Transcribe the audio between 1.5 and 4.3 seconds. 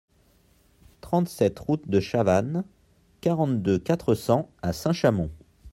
route de Chavanne, quarante-deux, quatre